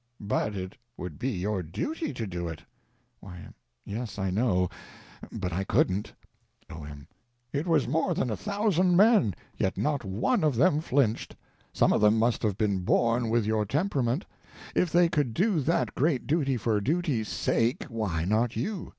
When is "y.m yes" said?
3.21-4.17